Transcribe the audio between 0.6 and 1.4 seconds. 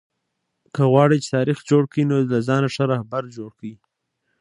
که غواړى، چي